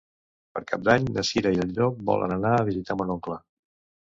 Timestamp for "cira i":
1.29-1.61